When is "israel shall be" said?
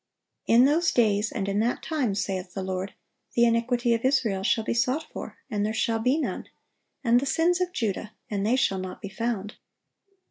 4.03-4.73